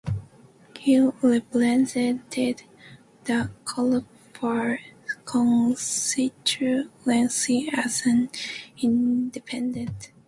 He 0.79 0.99
represented 1.21 2.21
the 3.25 3.51
Kolhapur 3.65 4.79
constituency 5.25 7.69
as 7.71 8.01
an 8.07 8.31
independent. 8.81 10.11